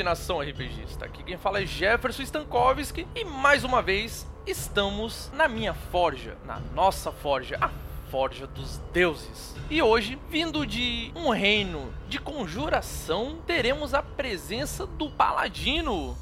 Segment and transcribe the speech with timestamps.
[0.00, 1.04] Salve nação RPGista!
[1.04, 6.58] Aqui quem fala é Jefferson Stankowski e mais uma vez estamos na minha forja, na
[6.74, 7.70] nossa forja, a
[8.10, 9.54] Forja dos Deuses.
[9.68, 16.16] E hoje, vindo de um reino de conjuração, teremos a presença do Paladino.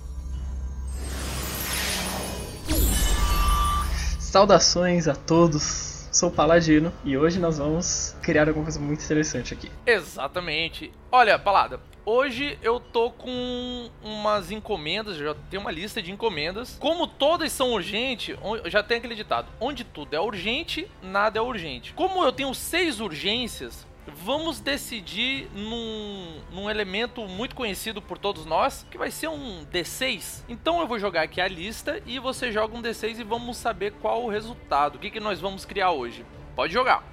[4.18, 9.54] Saudações a todos sou o Paladino e hoje nós vamos criar alguma coisa muito interessante
[9.54, 9.70] aqui.
[9.86, 10.92] Exatamente.
[11.12, 16.76] Olha, Palada, hoje eu tô com umas encomendas, já tenho uma lista de encomendas.
[16.80, 21.92] Como todas são urgentes, já tem aquele ditado: onde tudo é urgente, nada é urgente.
[21.92, 28.86] Como eu tenho seis urgências, vamos decidir num, num elemento muito conhecido por todos nós,
[28.90, 30.44] que vai ser um D6.
[30.48, 33.92] Então eu vou jogar aqui a lista e você joga um D6 e vamos saber
[34.00, 34.96] qual o resultado.
[34.96, 36.24] O que, que nós vamos criar hoje?
[36.56, 37.04] Pode jogar.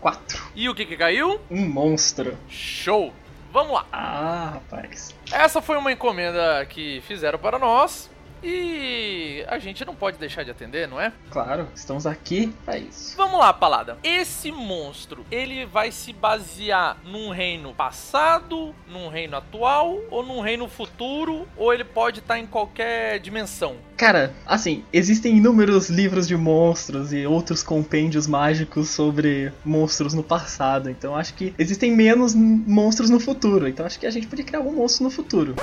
[0.00, 0.42] 4.
[0.56, 1.38] E o que, que caiu?
[1.50, 2.36] Um monstro.
[2.48, 3.12] Show!
[3.52, 3.86] Vamos lá.
[3.92, 5.14] Ah, rapaz.
[5.32, 8.09] Essa foi uma encomenda que fizeram para nós.
[8.42, 11.12] E a gente não pode deixar de atender, não é?
[11.30, 13.16] Claro, estamos aqui para isso.
[13.16, 13.98] Vamos lá, Palada.
[14.02, 20.68] Esse monstro, ele vai se basear num reino passado, num reino atual ou num reino
[20.68, 23.76] futuro, ou ele pode estar em qualquer dimensão?
[23.96, 30.88] Cara, assim, existem inúmeros livros de monstros e outros compêndios mágicos sobre monstros no passado,
[30.88, 34.60] então acho que existem menos monstros no futuro, então acho que a gente podia criar
[34.60, 35.54] algum monstro no futuro.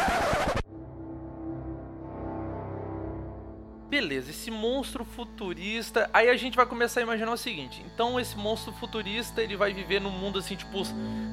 [3.90, 6.10] Beleza, esse monstro futurista.
[6.14, 9.74] Aí a gente vai começar a imaginar o seguinte: então, esse monstro futurista ele vai
[9.74, 10.84] viver num mundo assim, tipo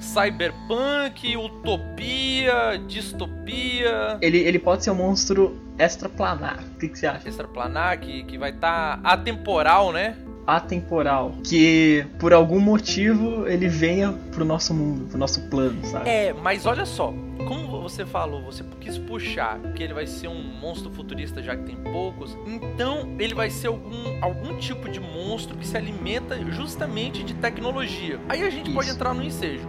[0.01, 4.19] cyberpunk, utopia, distopia.
[4.21, 6.63] Ele, ele pode ser um monstro extraplanar.
[6.77, 7.29] O que, que você acha?
[7.29, 10.17] Extraplanar, que, que vai estar tá atemporal, né?
[10.47, 16.09] atemporal, que por algum motivo ele venha pro nosso mundo, pro nosso plano, sabe?
[16.09, 17.15] É, mas olha só,
[17.45, 21.65] como você falou, você quis puxar que ele vai ser um monstro futurista já que
[21.65, 27.23] tem poucos, então ele vai ser algum, algum tipo de monstro que se alimenta justamente
[27.23, 28.21] de tecnologia.
[28.29, 28.75] Aí a gente Isso.
[28.75, 29.69] pode entrar no ensejo.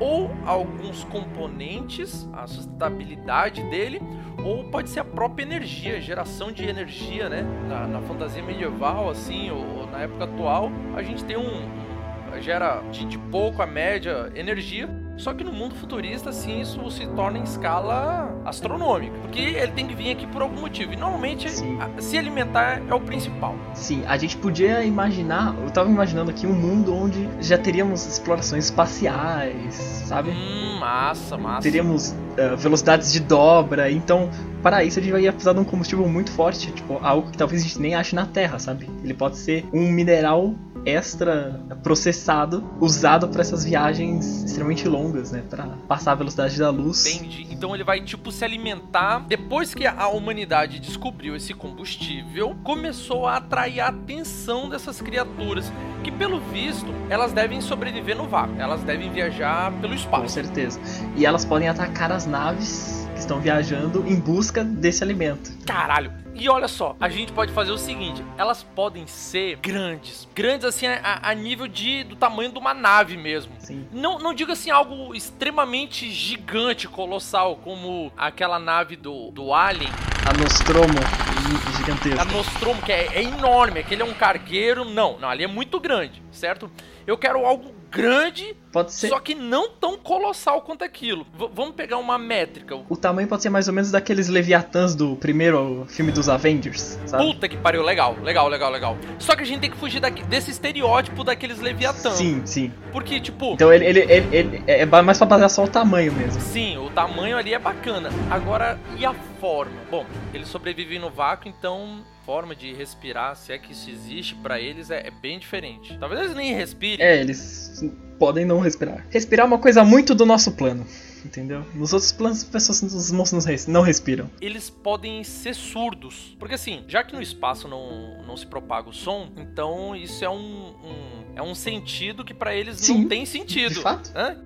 [0.00, 4.00] Ou alguns componentes, a sustentabilidade dele,
[4.44, 7.42] ou pode ser a própria energia, geração de energia, né?
[7.68, 12.40] Na, na fantasia medieval, assim, ou, ou, na época atual, a gente tem um.
[12.40, 17.06] gera de, de pouco a média energia só que no mundo futurista, assim, isso se
[17.08, 19.18] torna em escala astronômica.
[19.18, 20.92] Porque ele tem que vir aqui por algum motivo.
[20.92, 21.76] E normalmente Sim.
[21.98, 23.56] se alimentar é o principal.
[23.74, 28.66] Sim, a gente podia imaginar, eu tava imaginando aqui um mundo onde já teríamos explorações
[28.66, 30.30] espaciais, sabe?
[30.30, 31.62] Hum, massa, massa.
[31.62, 34.30] Teríamos uh, velocidades de dobra, então
[34.62, 37.62] para isso a gente vai precisar de um combustível muito forte, tipo, algo que talvez
[37.62, 38.88] a gente nem ache na Terra, sabe?
[39.02, 40.54] Ele pode ser um mineral
[40.84, 47.06] extra processado usado para essas viagens extremamente longas, né, para passar a velocidade da luz.
[47.06, 47.46] Entendi.
[47.50, 53.36] Então ele vai tipo se alimentar depois que a humanidade descobriu esse combustível, começou a
[53.36, 55.72] atrair a atenção dessas criaturas,
[56.08, 60.22] que pelo visto, elas devem sobreviver no vácuo, elas devem viajar pelo espaço.
[60.22, 60.80] Com certeza.
[61.14, 65.52] E elas podem atacar as naves que estão viajando em busca desse alimento.
[65.66, 70.26] Caralho, e olha só, a gente pode fazer o seguinte: elas podem ser grandes.
[70.34, 73.52] Grandes, assim, a, a nível de, do tamanho de uma nave mesmo.
[73.58, 73.86] Sim.
[73.92, 79.90] Não, não digo assim algo extremamente gigante, colossal, como aquela nave do, do Alien.
[80.24, 81.27] A Nostromo
[81.76, 82.22] gigantesca.
[82.22, 84.84] A Nostromo, que é, é enorme, aquele é um cargueiro.
[84.84, 86.70] Não, não, ali é muito grande, certo?
[87.06, 89.08] Eu quero algo grande, pode ser.
[89.08, 91.24] só que não tão colossal quanto aquilo.
[91.36, 92.76] V vamos pegar uma métrica.
[92.88, 97.24] O tamanho pode ser mais ou menos daqueles Leviatãs do primeiro filme dos Avengers, sabe?
[97.24, 98.98] Puta que pariu, legal, legal, legal, legal.
[99.18, 102.14] Só que a gente tem que fugir daqui, desse estereótipo daqueles Leviatãs.
[102.14, 102.72] Sim, sim.
[102.92, 103.54] Porque, tipo.
[103.54, 106.40] Então ele, ele, ele, ele é mais pra basear só o tamanho mesmo.
[106.40, 108.10] Sim, o tamanho ali é bacana.
[108.30, 109.72] Agora, e a forma?
[109.90, 110.04] Bom,
[110.34, 114.90] ele sobrevive no vácuo, então forma de respirar, se é que isso existe para eles,
[114.90, 115.96] é, é, bem diferente.
[115.98, 117.04] Talvez eles nem respirem.
[117.04, 117.82] É, eles
[118.18, 119.06] podem não respirar.
[119.10, 120.86] Respirar é uma coisa muito do nosso plano.
[121.24, 121.64] Entendeu?
[121.74, 124.30] Nos outros planos, as pessoas, os monstros não respiram.
[124.40, 126.36] Eles podem ser surdos.
[126.38, 130.30] Porque assim, já que no espaço não, não se propaga o som, então isso é
[130.30, 133.74] um, um é um sentido que para eles Sim, não tem sentido.
[133.74, 134.10] De fato.
[134.14, 134.36] Hã?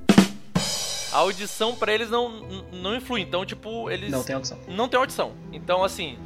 [1.12, 2.40] A audição para eles não,
[2.72, 3.20] não influi.
[3.20, 4.10] Então, tipo, eles.
[4.10, 4.58] Não tem audição.
[4.66, 5.32] Não tem audição.
[5.52, 6.18] Então, assim,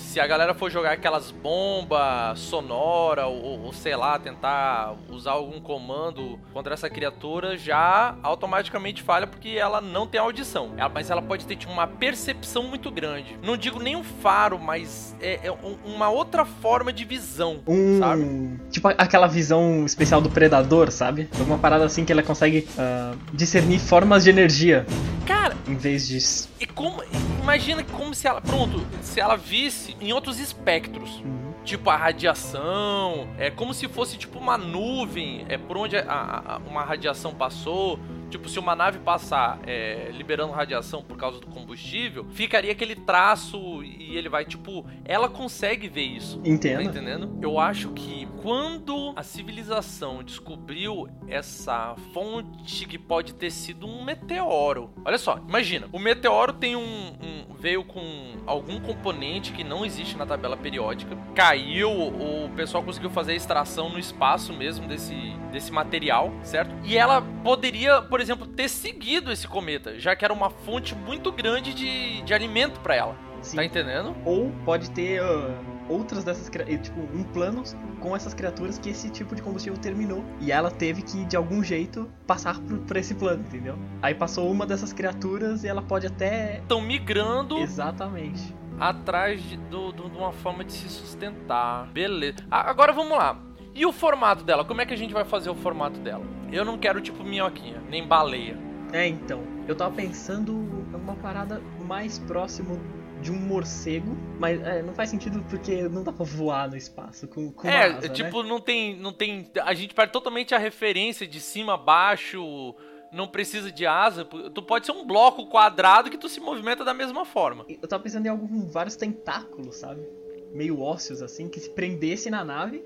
[0.00, 5.60] se a galera for jogar aquelas bombas sonora ou, ou, sei lá, tentar usar algum
[5.60, 10.72] comando contra essa criatura, já automaticamente falha porque ela não tem audição.
[10.76, 13.38] Ela, mas ela pode ter tipo, uma percepção muito grande.
[13.42, 15.54] Não digo nem um faro, mas é, é
[15.84, 18.60] uma outra forma de visão, um, sabe?
[18.70, 21.28] Tipo aquela visão especial do predador, sabe?
[21.38, 24.86] Alguma parada assim que ela consegue uh, discernir formas de energia.
[25.26, 26.18] Cara, em vez de.
[26.60, 27.02] E como,
[27.40, 31.10] imagina como se ela, pronto, se ela visse em outros espectros.
[31.16, 31.50] Uhum.
[31.64, 36.58] Tipo a radiação, é como se fosse tipo uma nuvem, é por onde a, a,
[36.66, 37.98] uma radiação passou,
[38.30, 43.82] Tipo, se uma nave passar é, liberando radiação por causa do combustível, ficaria aquele traço
[43.82, 46.40] e ele vai, tipo, ela consegue ver isso.
[46.44, 46.76] Entendo.
[46.76, 47.38] Tá entendendo?
[47.42, 54.90] Eu acho que quando a civilização descobriu essa fonte que pode ter sido um meteoro.
[55.04, 60.16] Olha só, imagina, o meteoro tem um, um veio com algum componente que não existe
[60.16, 65.14] na tabela periódica, caiu, o pessoal conseguiu fazer a extração no espaço mesmo desse,
[65.50, 66.74] desse material, certo?
[66.84, 71.30] E ela poderia, por exemplo, ter seguido esse cometa, já que era uma fonte muito
[71.32, 73.30] grande de, de alimento para ela.
[73.42, 73.56] Sim.
[73.56, 74.14] Tá entendendo?
[74.24, 75.54] Ou pode ter uh,
[75.88, 77.62] outras dessas tipo um plano
[77.98, 81.62] com essas criaturas que esse tipo de combustível terminou e ela teve que de algum
[81.62, 83.78] jeito passar por, por esse plano, entendeu?
[84.00, 87.58] Aí passou uma dessas criaturas e ela pode até estão migrando.
[87.58, 88.54] Exatamente.
[88.78, 91.88] Atrás de, do, do, de uma forma de se sustentar.
[91.92, 92.38] Beleza.
[92.50, 93.38] Agora vamos lá.
[93.80, 94.62] E o formato dela?
[94.62, 96.22] Como é que a gente vai fazer o formato dela?
[96.52, 98.54] Eu não quero tipo minhoquinha, nem baleia.
[98.92, 99.42] É, então.
[99.66, 100.54] Eu tava pensando
[100.92, 102.78] uma parada mais próximo
[103.22, 107.26] de um morcego, mas é, não faz sentido porque não dá pra voar no espaço
[107.26, 108.50] com, com É, asa, tipo, né?
[108.50, 108.94] não tem.
[108.98, 109.50] não tem.
[109.62, 112.74] A gente perde totalmente a referência de cima a baixo.
[113.10, 114.26] Não precisa de asa.
[114.26, 117.64] Tu pode ser um bloco quadrado que tu se movimenta da mesma forma.
[117.66, 120.06] Eu tava pensando em algum, vários tentáculos, sabe?
[120.52, 122.84] Meio ósseos, assim, que se prendesse na nave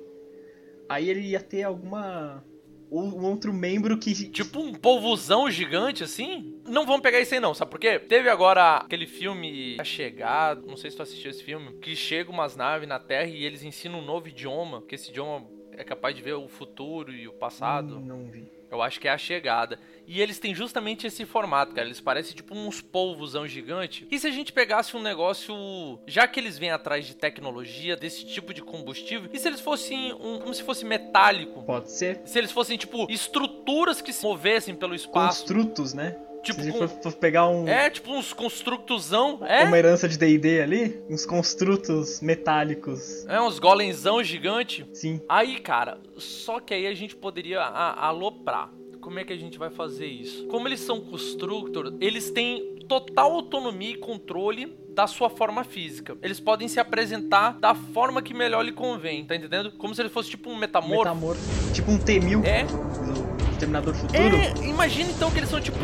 [0.88, 2.42] aí ele ia ter alguma
[2.90, 4.12] um outro membro que.
[4.30, 6.60] Tipo um polvozão gigante assim?
[6.66, 7.98] Não vamos pegar isso aí, não, sabe por quê?
[7.98, 12.30] Teve agora aquele filme A Chegada, não sei se tu assistiu esse filme, que chega
[12.30, 16.14] umas naves na Terra e eles ensinam um novo idioma, que esse idioma é capaz
[16.14, 17.96] de ver o futuro e o passado.
[17.96, 18.48] Hum, não vi.
[18.74, 19.78] Eu acho que é a chegada.
[20.06, 21.86] E eles têm justamente esse formato, cara.
[21.86, 24.06] Eles parecem tipo uns polvosão gigante.
[24.10, 25.98] E se a gente pegasse um negócio.
[26.06, 30.12] Já que eles vêm atrás de tecnologia, desse tipo de combustível, e se eles fossem
[30.14, 31.62] um, como se fosse metálico?
[31.62, 32.20] Pode ser.
[32.26, 35.44] Se eles fossem, tipo, estruturas que se movessem pelo espaço.
[35.44, 36.16] Construtos, né?
[36.44, 37.66] Tipo, se for, for, pegar um.
[37.66, 39.40] É, tipo uns constructozão.
[39.46, 39.64] É?
[39.64, 41.02] Uma herança de DD ali?
[41.08, 43.26] Uns construtos metálicos.
[43.26, 44.86] É, uns golemzão gigante.
[44.92, 45.20] Sim.
[45.28, 48.70] Aí, cara, só que aí a gente poderia aloprar.
[49.00, 50.46] Como é que a gente vai fazer isso?
[50.46, 56.16] Como eles são constructor, eles têm total autonomia e controle da sua forma física.
[56.22, 59.72] Eles podem se apresentar da forma que melhor lhe convém, tá entendendo?
[59.72, 60.98] Como se ele fosse tipo um metamorfo.
[60.98, 61.72] Metamorfo.
[61.74, 62.44] Tipo um T-1000.
[62.44, 63.33] É.
[63.64, 64.18] Exterminador Futuro?
[64.18, 65.78] É, imagina então que eles são tipo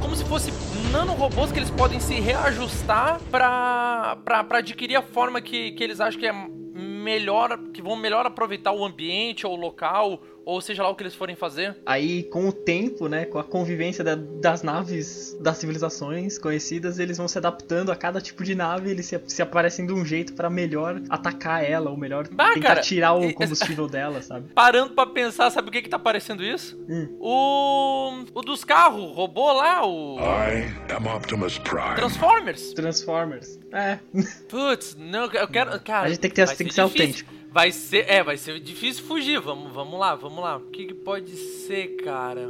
[0.00, 0.52] como se fosse
[0.92, 6.00] nanorobôs que eles podem se reajustar pra, pra, pra adquirir a forma que, que eles
[6.00, 6.32] acham que é
[6.74, 11.02] melhor, que vão melhor aproveitar o ambiente ou o local ou seja lá o que
[11.02, 11.76] eles forem fazer.
[11.86, 17.16] Aí, com o tempo, né, com a convivência da, das naves das civilizações conhecidas, eles
[17.16, 20.34] vão se adaptando a cada tipo de nave, eles se, se aparecem de um jeito
[20.34, 24.48] para melhor atacar ela, ou melhor bah, tentar cara, tirar o combustível dela, sabe?
[24.54, 26.78] Parando para pensar, sabe o que que tá parecendo isso?
[26.88, 27.16] Hum.
[27.20, 31.94] O o dos carros, robô lá, o I am Optimus Prime.
[31.96, 32.72] Transformers.
[32.72, 33.58] Transformers.
[33.72, 33.98] É.
[34.48, 36.06] Putz, não, eu quero, cara.
[36.06, 37.32] A gente tem que ter, tem que ser autêntico.
[37.54, 39.38] Vai ser, é, vai ser difícil fugir.
[39.38, 40.56] Vamos, vamos lá, vamos lá.
[40.56, 42.48] O que, que pode ser, cara?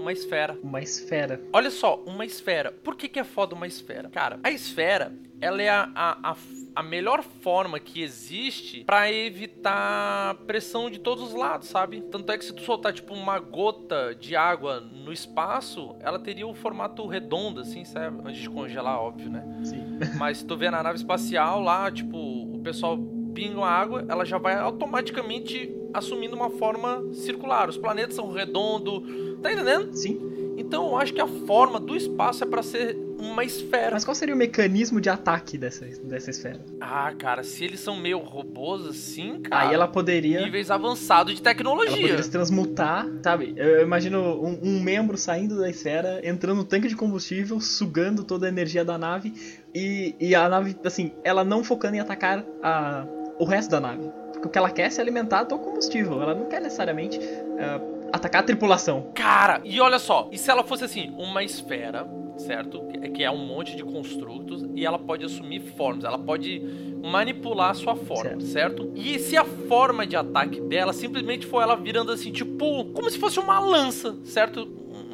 [0.00, 0.58] Uma esfera.
[0.60, 1.40] Uma esfera.
[1.52, 2.72] Olha só, uma esfera.
[2.72, 4.10] Por que, que é foda uma esfera?
[4.10, 6.36] Cara, a esfera, ela é a, a, a,
[6.74, 12.00] a melhor forma que existe para evitar pressão de todos os lados, sabe?
[12.10, 16.48] Tanto é que se tu soltar, tipo, uma gota de água no espaço, ela teria
[16.48, 18.28] o formato redondo, assim, sabe?
[18.28, 19.60] Antes de congelar, óbvio, né?
[19.62, 20.00] Sim.
[20.18, 22.98] Mas se tu vê na nave espacial lá, tipo, o pessoal
[23.34, 27.68] pingam a água, ela já vai automaticamente assumindo uma forma circular.
[27.68, 29.02] Os planetas são redondos,
[29.42, 29.92] tá entendendo?
[29.94, 30.32] Sim.
[30.56, 33.92] Então eu acho que a forma do espaço é para ser uma esfera.
[33.92, 36.60] Mas qual seria o mecanismo de ataque dessa, dessa esfera?
[36.80, 39.68] Ah, cara, se eles são meio robôs assim, cara.
[39.68, 40.42] Aí ela poderia.
[40.42, 41.92] Níveis avançados de tecnologia.
[41.92, 43.54] Ela poderia se transmutar, sabe?
[43.56, 48.46] Eu imagino um, um membro saindo da esfera, entrando no tanque de combustível, sugando toda
[48.46, 49.32] a energia da nave.
[49.74, 53.06] E, e a nave, assim, ela não focando em atacar a,
[53.42, 54.08] o resto da nave.
[54.32, 56.22] Porque o que ela quer é se alimentar do combustível.
[56.22, 59.10] Ela não quer necessariamente uh, atacar a tripulação.
[59.14, 62.06] Cara, e olha só, e se ela fosse assim, uma esfera
[62.38, 62.80] certo?
[63.14, 66.60] Que é um monte de construtos e ela pode assumir formas, ela pode
[67.02, 68.44] manipular a sua forma, certo.
[68.44, 68.92] certo?
[68.94, 73.18] E se a forma de ataque dela simplesmente for ela virando assim, tipo, como se
[73.18, 74.66] fosse uma lança, certo?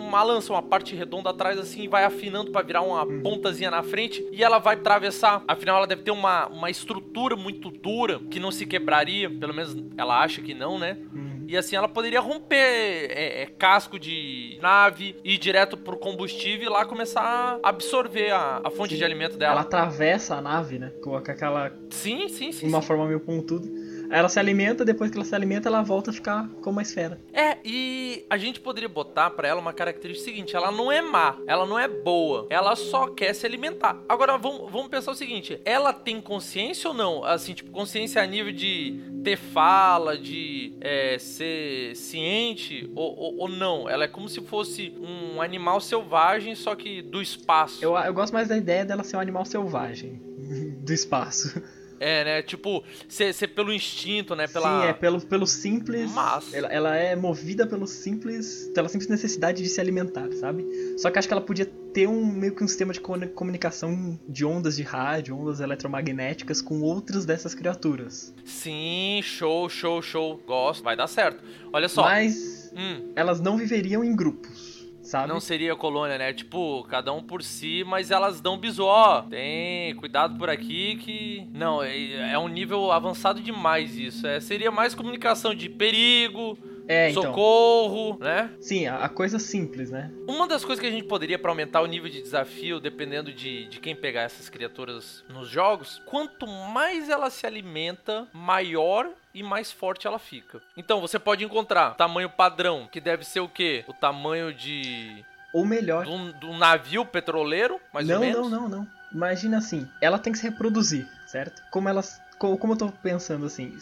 [0.09, 3.83] Uma lança, uma parte redonda atrás assim e vai afinando para virar uma pontazinha na
[3.83, 5.43] frente e ela vai atravessar.
[5.47, 9.77] Afinal, ela deve ter uma, uma estrutura muito dura que não se quebraria, pelo menos
[9.97, 10.97] ela acha que não, né?
[11.13, 11.45] Uhum.
[11.49, 16.69] E assim ela poderia romper é, é, casco de nave, ir direto pro combustível e
[16.69, 17.23] lá começar
[17.63, 18.99] a absorver a, a fonte sim.
[18.99, 19.53] de alimento dela.
[19.53, 20.93] Ela atravessa a nave, né?
[21.03, 21.73] Com aquela.
[21.91, 22.69] Sim, sim, sim.
[22.69, 22.87] Uma sim.
[22.87, 23.67] forma meio pontuda.
[24.11, 27.21] Ela se alimenta, depois que ela se alimenta, ela volta a ficar como uma esfera.
[27.33, 31.37] É, e a gente poderia botar para ela uma característica seguinte: ela não é má,
[31.47, 33.99] ela não é boa, ela só quer se alimentar.
[34.09, 37.25] Agora vamos, vamos pensar o seguinte: ela tem consciência ou não?
[37.25, 43.49] Assim, tipo, consciência a nível de ter fala, de é, ser ciente ou, ou, ou,
[43.49, 43.89] não?
[43.89, 47.85] Ela é como se fosse um animal selvagem, só que do espaço.
[47.85, 50.21] Eu, eu gosto mais da ideia dela ser um animal selvagem
[50.81, 51.63] do espaço.
[52.01, 52.43] É, né?
[52.43, 54.47] Tipo, ser, pelo instinto, né?
[54.47, 54.83] Pela...
[54.83, 56.11] Sim, é pelo, pelo simples.
[56.13, 56.53] Mas...
[56.55, 58.71] Ela, ela, é movida pelo simples.
[58.75, 60.65] pela simples necessidade de se alimentar, sabe?
[60.99, 64.45] Só que acho que ela podia ter um meio que um sistema de comunicação de
[64.45, 68.35] ondas de rádio, ondas eletromagnéticas com outras dessas criaturas.
[68.45, 70.41] Sim, show, show, show.
[70.47, 71.43] Gosto, vai dar certo.
[71.73, 72.03] Olha só.
[72.03, 73.13] Mas hum.
[73.17, 74.78] elas não viveriam em grupos
[75.09, 75.29] sabe?
[75.29, 76.33] Não seria colônia, né?
[76.33, 79.23] Tipo, cada um por si, mas elas dão bisu, ó.
[79.23, 81.49] Tem cuidado por aqui que.
[81.53, 84.27] Não, é, é um nível avançado demais isso.
[84.27, 86.59] É, seria mais comunicação de perigo.
[86.89, 87.23] É, então.
[87.23, 88.51] socorro, né?
[88.61, 90.11] Sim, a, coisa simples, né?
[90.27, 93.67] Uma das coisas que a gente poderia para aumentar o nível de desafio, dependendo de,
[93.67, 99.71] de quem pegar essas criaturas nos jogos, quanto mais ela se alimenta, maior e mais
[99.71, 100.63] forte ela fica.
[100.77, 103.85] Então você pode encontrar tamanho padrão, que deve ser o quê?
[103.87, 105.25] O tamanho de.
[105.53, 106.05] Ou melhor.
[106.05, 108.41] Do, do navio petroleiro, mais não, ou menos?
[108.41, 108.99] Não, não, não, não.
[109.13, 111.63] Imagina assim, ela tem que se reproduzir, certo?
[111.71, 112.21] Como elas.
[112.39, 113.77] Como eu tô pensando assim,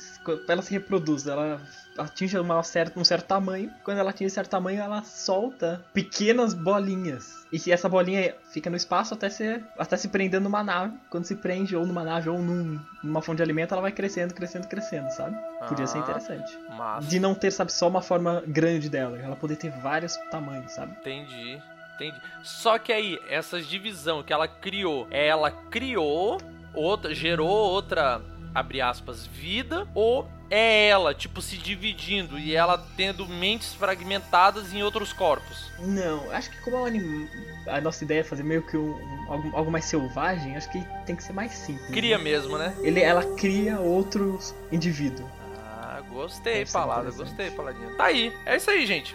[0.49, 1.61] ela se reproduz, ela
[1.99, 3.71] atinge uma certa, um certo tamanho.
[3.85, 7.47] Quando ela atinge certo tamanho, ela solta pequenas bolinhas.
[7.53, 10.97] E essa bolinha fica no espaço até se, até se prendendo numa nave.
[11.11, 14.35] Quando se prende ou numa nave ou num, numa fonte de alimento, ela vai crescendo,
[14.35, 15.37] crescendo, crescendo, sabe?
[15.69, 16.59] Podia ah, ser interessante.
[16.71, 17.07] Massa.
[17.07, 19.19] De não ter, sabe, só uma forma grande dela.
[19.19, 20.93] Ela poder ter vários tamanhos, sabe?
[20.93, 21.63] Entendi.
[21.95, 22.21] Entendi.
[22.43, 26.39] Só que aí, essa divisão que ela criou, ela criou
[26.75, 28.21] outra, gerou outra,
[28.57, 34.83] abre aspas, vida, ou é ela, tipo, se dividindo e ela tendo mentes fragmentadas em
[34.83, 35.71] outros corpos.
[35.79, 37.29] Não, acho que como é um
[37.67, 38.95] a nossa ideia é fazer meio que um,
[39.31, 41.91] algo, algo, mais selvagem, acho que tem que ser mais simples.
[41.91, 42.25] Cria né?
[42.25, 42.75] mesmo, né?
[42.81, 45.29] Ele, ela cria outros indivíduos.
[45.59, 47.95] Ah, gostei, palavra, gostei, Paladino.
[47.99, 49.15] Tá aí, é isso aí, gente.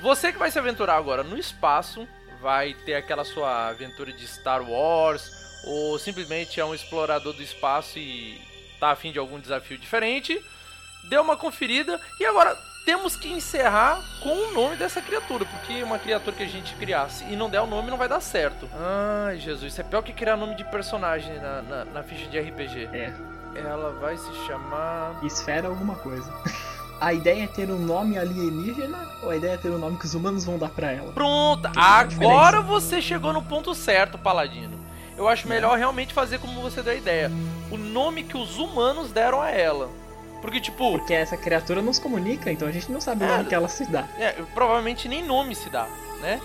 [0.00, 2.06] Você que vai se aventurar agora no espaço,
[2.40, 7.98] vai ter aquela sua aventura de Star Wars, ou simplesmente é um explorador do espaço
[7.98, 8.40] e
[8.78, 10.40] tá afim de algum desafio diferente,
[11.04, 15.98] dê uma conferida e agora temos que encerrar com o nome dessa criatura, porque uma
[15.98, 18.68] criatura que a gente criasse e não der o nome não vai dar certo.
[19.26, 22.38] Ai, Jesus, isso é pior que criar nome de personagem na, na, na ficha de
[22.38, 22.90] RPG.
[22.92, 23.14] É.
[23.56, 25.18] Ela vai se chamar.
[25.24, 26.30] Esfera alguma coisa.
[27.00, 30.04] A ideia é ter um nome alienígena ou a ideia é ter um nome que
[30.04, 31.12] os humanos vão dar pra ela?
[31.12, 34.83] Pronto, agora você chegou no ponto certo, Paladino
[35.16, 37.30] eu acho melhor realmente fazer como você deu a ideia.
[37.70, 39.88] O nome que os humanos deram a ela.
[40.40, 40.92] Porque, tipo.
[40.92, 43.54] Porque essa criatura não se comunica, então a gente não sabe é, o nome que
[43.54, 44.06] ela se dá.
[44.18, 45.86] É, provavelmente nem nome se dá,
[46.20, 46.40] né?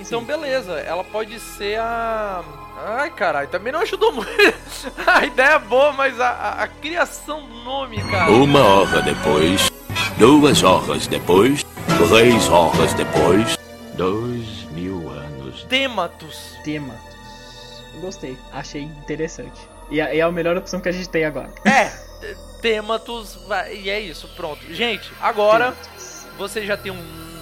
[0.00, 0.26] Então, Sim.
[0.26, 2.42] beleza, ela pode ser a.
[2.76, 4.28] Ai, caralho, também não ajudou muito.
[5.06, 8.32] a ideia é boa, mas a, a, a, criação do nome, cara.
[8.32, 9.70] Uma hora depois,
[10.18, 11.64] duas horas depois,
[12.08, 13.56] três horas depois,
[13.94, 15.62] dois mil anos.
[15.64, 16.58] Tematus.
[16.64, 17.13] Tematus
[18.00, 18.36] gostei.
[18.52, 19.60] Achei interessante.
[19.90, 21.52] E é a melhor opção que a gente tem agora.
[21.64, 21.90] É,
[22.60, 23.38] Tematus,
[23.72, 24.60] e é isso, pronto.
[24.72, 26.26] Gente, agora Tematus.
[26.38, 26.92] você já tem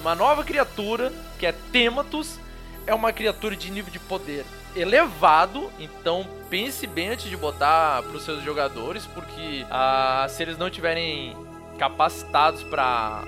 [0.00, 2.38] uma nova criatura, que é Tematus.
[2.85, 4.44] É uma criatura de nível de poder
[4.75, 10.59] elevado, então pense bem antes de botar para os seus jogadores, porque ah, se eles
[10.59, 11.37] não tiverem
[11.78, 13.23] capacitados para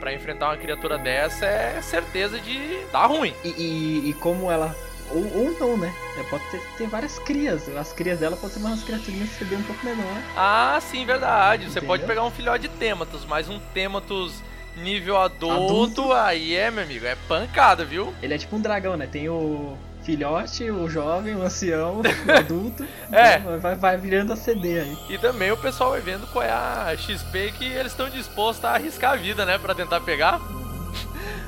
[0.00, 2.58] para enfrentar uma criatura dessa, é certeza de
[2.90, 3.34] dar ruim.
[3.44, 4.74] E, e, e como ela
[5.12, 5.92] ou, ou não, né?
[6.18, 7.68] É, pode ter, ter, várias crias.
[7.76, 10.22] As crias dela podem ser umas criaturinhas CB um pouco menor.
[10.36, 11.64] Ah, sim, verdade.
[11.64, 11.80] Entendeu?
[11.80, 14.42] Você pode pegar um filhote de Tematus, mas um Tematus
[14.76, 18.14] nível adulto, adulto, aí é, meu amigo, é pancada, viu?
[18.22, 19.06] Ele é tipo um dragão, né?
[19.06, 22.86] Tem o filhote, o jovem, o ancião, o adulto.
[23.12, 23.38] é.
[23.38, 24.96] Então vai, vai virando a CD aí.
[25.08, 28.70] E também o pessoal vai vendo qual é a XP que eles estão dispostos a
[28.70, 29.58] arriscar a vida, né?
[29.58, 30.40] Pra tentar pegar.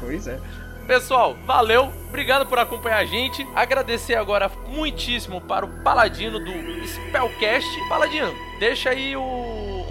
[0.01, 0.39] Pois é.
[0.87, 3.47] Pessoal, valeu, obrigado por acompanhar a gente.
[3.55, 7.89] Agradecer agora muitíssimo para o Paladino do Spellcast.
[7.89, 9.23] Paladino, deixa aí o,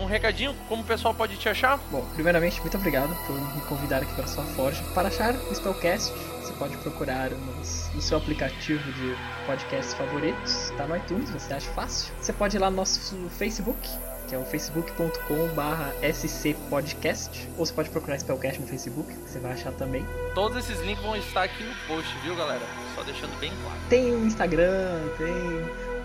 [0.02, 1.78] um recadinho, como o pessoal pode te achar?
[1.90, 4.84] Bom, primeiramente, muito obrigado por me convidar aqui para sua forja.
[4.94, 10.86] Para achar o Spellcast, você pode procurar nos, no seu aplicativo de podcasts favoritos, tá
[10.86, 12.14] no iTunes, você acha fácil.
[12.20, 13.90] Você pode ir lá no nosso Facebook,
[14.32, 19.52] que é o facebook.com.br scpodcast, ou você pode procurar Spellcast no Facebook, que você vai
[19.52, 20.08] achar também.
[20.34, 22.62] Todos esses links vão estar aqui no post, viu, galera?
[22.96, 23.78] Só deixando bem claro.
[23.90, 25.28] Tem o Instagram, tem...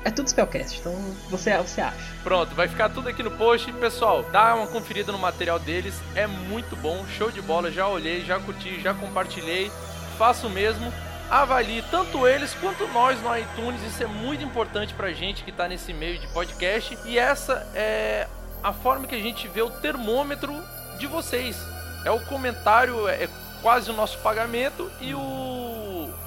[0.02, 0.92] É tudo Spellcast, então
[1.30, 1.96] você, você acha.
[2.24, 3.72] Pronto, vai ficar tudo aqui no post.
[3.74, 7.70] Pessoal, dá uma conferida no material deles, é muito bom, show de bola.
[7.70, 9.70] Já olhei, já curti, já compartilhei,
[10.18, 10.92] faço o mesmo
[11.30, 13.82] avalie tanto eles quanto nós no iTunes.
[13.82, 16.96] Isso é muito importante pra gente que tá nesse meio de podcast.
[17.04, 18.28] E essa é
[18.62, 20.54] a forma que a gente vê o termômetro
[20.98, 21.56] de vocês.
[22.04, 23.28] É o comentário, é
[23.62, 25.56] quase o nosso pagamento e o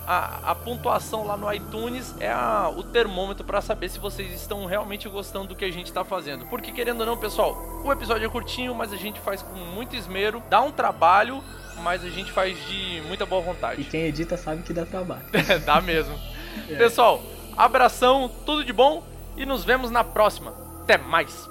[0.10, 4.66] a, a pontuação lá no iTunes é a, o termômetro para saber se vocês estão
[4.66, 6.48] realmente gostando do que a gente está fazendo.
[6.48, 9.96] Porque querendo ou não, pessoal, o episódio é curtinho, mas a gente faz com muito
[9.96, 11.44] esmero, dá um trabalho,
[11.80, 13.82] mas a gente faz de muita boa vontade.
[13.82, 15.24] E quem edita sabe que dá trabalho.
[15.66, 16.18] dá mesmo.
[16.70, 16.76] É.
[16.76, 17.22] Pessoal,
[17.58, 19.04] abração, tudo de bom
[19.38, 20.54] e nos vemos na próxima.
[20.84, 21.50] Até mais!